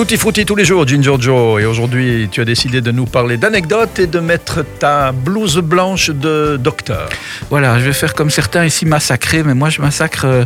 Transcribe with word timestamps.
Tutti 0.00 0.16
frutti 0.16 0.46
tous 0.46 0.56
les 0.56 0.64
jours, 0.64 0.88
Ginger 0.88 1.16
Joe. 1.18 1.60
Et 1.60 1.66
aujourd'hui, 1.66 2.26
tu 2.32 2.40
as 2.40 2.46
décidé 2.46 2.80
de 2.80 2.90
nous 2.90 3.04
parler 3.04 3.36
d'anecdotes 3.36 3.98
et 3.98 4.06
de 4.06 4.18
mettre 4.18 4.64
ta 4.78 5.12
blouse 5.12 5.58
blanche 5.58 6.08
de 6.08 6.56
docteur. 6.58 7.10
Voilà, 7.50 7.78
je 7.78 7.84
vais 7.84 7.92
faire 7.92 8.14
comme 8.14 8.30
certains 8.30 8.64
ici 8.64 8.86
massacrer, 8.86 9.42
mais 9.42 9.52
moi 9.52 9.68
je 9.68 9.82
massacre 9.82 10.24
euh, 10.24 10.44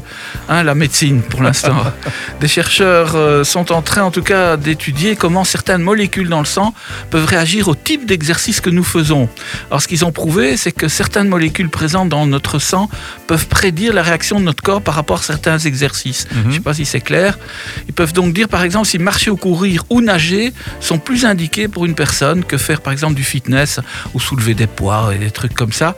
hein, 0.48 0.64
la 0.64 0.74
médecine 0.74 1.22
pour 1.22 1.40
l'instant. 1.40 1.84
Des 2.40 2.48
chercheurs 2.48 3.12
euh, 3.14 3.44
sont 3.44 3.70
en 3.70 3.80
train 3.80 4.02
en 4.02 4.10
tout 4.10 4.24
cas 4.24 4.56
d'étudier 4.56 5.14
comment 5.14 5.44
certaines 5.44 5.82
molécules 5.82 6.28
dans 6.28 6.40
le 6.40 6.46
sang 6.46 6.74
peuvent 7.10 7.26
réagir 7.26 7.68
au 7.68 7.76
type 7.76 8.06
d'exercice 8.06 8.60
que 8.60 8.70
nous 8.70 8.82
faisons. 8.82 9.28
Alors 9.70 9.80
ce 9.82 9.86
qu'ils 9.86 10.04
ont 10.04 10.10
prouvé, 10.10 10.56
c'est 10.56 10.72
que 10.72 10.88
certaines 10.88 11.28
molécules 11.28 11.68
présentes 11.68 12.08
dans 12.08 12.26
notre 12.26 12.58
sang 12.58 12.90
peuvent 13.28 13.46
prédire 13.46 13.94
la 13.94 14.02
réaction 14.02 14.40
de 14.40 14.46
notre 14.46 14.64
corps 14.64 14.82
par 14.82 14.94
rapport 14.96 15.20
à 15.20 15.22
certains 15.22 15.58
exercices. 15.58 16.26
Je 16.32 16.48
ne 16.48 16.52
sais 16.54 16.60
pas 16.60 16.74
si 16.74 16.86
c'est 16.86 17.00
clair. 17.00 17.38
Ils 17.86 17.94
peuvent 17.94 18.12
donc 18.12 18.34
dire 18.34 18.48
par 18.48 18.64
exemple 18.64 18.88
si 18.88 18.98
marcher 18.98 19.30
ou 19.30 19.36
courir 19.44 19.84
ou 19.90 20.00
nager 20.00 20.54
sont 20.80 20.98
plus 20.98 21.26
indiqués 21.26 21.68
pour 21.68 21.84
une 21.84 21.94
personne 21.94 22.44
que 22.44 22.56
faire 22.56 22.80
par 22.80 22.94
exemple 22.94 23.14
du 23.14 23.24
fitness 23.24 23.78
ou 24.14 24.18
soulever 24.20 24.54
des 24.54 24.66
poids 24.66 25.12
et 25.14 25.18
des 25.18 25.30
trucs 25.30 25.52
comme 25.52 25.72
ça. 25.72 25.96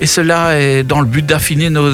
Et 0.00 0.06
cela 0.06 0.60
est 0.60 0.82
dans 0.82 1.00
le 1.00 1.06
but 1.06 1.24
d'affiner 1.24 1.70
nos 1.70 1.90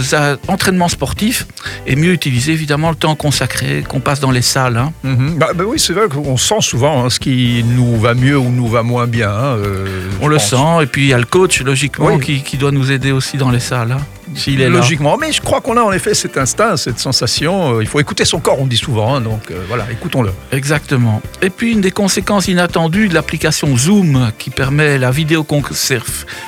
entraînements 0.48 0.88
sportifs 0.88 1.46
et 1.86 1.94
mieux 1.94 2.12
utiliser 2.12 2.50
évidemment 2.52 2.90
le 2.90 2.96
temps 2.96 3.14
consacré 3.14 3.84
qu'on 3.88 4.00
passe 4.00 4.18
dans 4.18 4.32
les 4.32 4.42
salles. 4.42 4.76
hein. 4.76 4.92
Mhm. 5.04 5.36
Bah, 5.38 5.50
bah 5.54 5.64
oui, 5.68 5.78
c'est 5.78 5.92
vrai 5.92 6.08
qu'on 6.08 6.36
sent 6.36 6.62
souvent 6.62 7.04
hein, 7.04 7.10
ce 7.10 7.20
qui 7.20 7.64
nous 7.76 7.96
va 8.00 8.14
mieux 8.14 8.36
ou 8.36 8.50
nous 8.50 8.66
va 8.66 8.82
moins 8.82 9.06
bien. 9.06 9.30
hein, 9.30 9.54
euh, 9.56 9.86
On 10.20 10.26
le 10.26 10.36
pense. 10.38 10.50
sent 10.50 10.82
et 10.82 10.86
puis 10.86 11.02
il 11.04 11.08
y 11.10 11.12
a 11.14 11.18
le 11.18 11.26
coach 11.36 11.60
logiquement 11.62 12.14
Oui. 12.16 12.20
qui, 12.24 12.42
qui 12.42 12.56
doit 12.56 12.72
nous 12.72 12.90
aider 12.90 13.12
aussi 13.12 13.36
dans 13.36 13.50
les 13.52 13.60
salles. 13.60 13.96
S'il 14.34 14.60
est 14.60 14.68
là. 14.68 14.76
Logiquement, 14.78 15.16
mais 15.16 15.32
je 15.32 15.40
crois 15.40 15.60
qu'on 15.60 15.76
a 15.76 15.80
en 15.82 15.92
effet 15.92 16.14
cet 16.14 16.36
instinct, 16.38 16.76
cette 16.76 16.98
sensation. 16.98 17.76
euh, 17.76 17.82
il 17.82 17.86
faut 17.88 18.00
écouter 18.00 18.24
son 18.24 18.38
corps, 18.40 18.60
on 18.60 18.66
dit 18.66 18.76
souvent. 18.76 19.14
hein, 19.16 19.20
donc 19.20 19.50
euh, 19.50 19.62
voilà, 19.68 19.86
écoutons-le. 19.90 20.30
Exactement. 20.52 21.20
Et 21.42 21.50
puis 21.50 21.72
une 21.72 21.80
des 21.80 21.90
conséquences 21.90 22.48
inattendues 22.48 23.08
de 23.08 23.14
l'application 23.14 23.76
Zoom 23.76 24.30
qui 24.38 24.50
permet 24.50 24.98
la, 24.98 25.10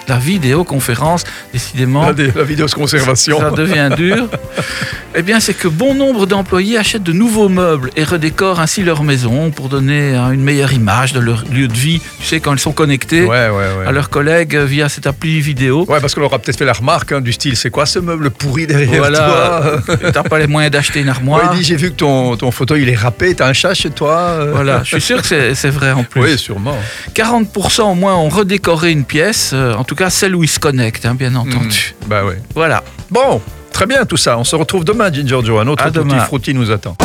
la 0.08 0.18
vidéoconférence, 0.18 1.24
décidément, 1.52 2.02
La, 2.02 2.12
la 2.34 2.44
vidéo 2.44 2.66
de 2.66 2.72
conservation. 2.72 3.40
ça 3.40 3.50
devient 3.50 3.90
dur, 3.96 4.28
eh 5.16 5.22
bien 5.22 5.40
c'est 5.40 5.54
que 5.54 5.66
bon 5.66 5.94
nombre 5.94 6.26
d'employés 6.26 6.78
achètent 6.78 7.02
de 7.02 7.12
nouveaux 7.12 7.48
meubles 7.48 7.90
et 7.96 8.04
redécorent 8.04 8.60
ainsi 8.60 8.82
leur 8.82 9.02
maison 9.02 9.50
pour 9.50 9.68
donner 9.68 10.14
une 10.14 10.42
meilleure 10.42 10.72
image 10.72 11.12
de 11.12 11.18
leur 11.20 11.44
lieu 11.50 11.66
de 11.66 11.76
vie, 11.76 12.00
tu 12.20 12.26
sais, 12.26 12.38
quand 12.40 12.52
ils 12.52 12.60
sont 12.60 12.72
connectés 12.72 13.22
Ouais, 13.22 13.48
ouais, 13.48 13.50
ouais. 13.50 13.86
à 13.86 13.92
leurs 13.92 14.08
collègues 14.08 14.56
via 14.56 14.88
cette 14.88 15.06
appli 15.08 15.40
vidéo. 15.40 15.84
Ouais, 15.88 16.00
parce 16.00 16.14
qu'on 16.14 16.20
leur 16.20 16.32
a 16.32 16.38
peut-être 16.38 16.58
fait 16.58 16.64
la 16.64 16.72
remarque 16.72 17.10
hein, 17.12 17.20
du 17.20 17.32
style 17.32 17.56
c'est 17.56 17.70
quoi 17.70 17.86
ce 17.86 17.98
meuble 17.98 18.30
pourri 18.30 18.66
derrière 18.68 18.98
Voilà, 18.98 19.80
toi 19.86 19.96
t'as 20.12 20.22
pas 20.22 20.38
les 20.38 20.46
moyens 20.46 20.70
d'acheter 20.72 21.00
une 21.00 21.08
armoire. 21.08 21.50
il 21.52 21.58
dit 21.58 21.64
j'ai 21.64 21.76
vu 21.76 21.90
que 21.90 21.96
ton, 21.96 22.36
ton 22.36 22.50
fauteuil 22.52 22.82
il 22.82 22.88
est 22.88 22.94
râpé, 22.96 23.34
t'as 23.34 23.48
un 23.48 23.52
chat 23.52 23.74
chez 23.74 23.90
toi 23.90 24.16
euh 24.16 24.52
Voilà, 24.54 24.82
je 24.84 24.90
suis 24.90 25.00
sûr 25.00 25.22
que 25.22 25.54
c'est 25.54 25.70
vrai 25.70 25.90
en 25.92 26.04
plus. 26.04 26.20
Oui, 26.22 26.38
sûrement. 26.38 26.76
40% 27.14 27.82
au 27.82 27.94
moins 27.94 28.14
ont 28.14 28.28
redécoré 28.28 28.92
une 28.92 29.04
pièce, 29.04 29.50
euh, 29.54 29.74
en 29.74 29.82
tout 29.84 29.94
cas 29.96 30.08
celle 30.10 30.36
où 30.36 30.44
ils 30.44 30.48
se 30.48 30.58
connectent, 30.60 31.04
hein, 31.06 31.14
bien 31.14 31.34
entendu. 31.34 31.94
Bah 32.06 32.24
ouais. 32.24 32.40
Voilà. 32.54 32.84
Bon, 33.10 33.40
très 33.80 33.86
bien 33.86 34.04
tout 34.04 34.18
ça. 34.18 34.36
On 34.36 34.44
se 34.44 34.54
retrouve 34.54 34.84
demain, 34.84 35.10
Ginger 35.10 35.38
Joe. 35.42 35.58
Un 35.62 35.66
autre 35.66 35.82
À 35.82 35.86
Tutti 35.86 36.00
demain. 36.00 36.20
Frutti 36.20 36.52
nous 36.52 36.70
attend. 36.70 36.96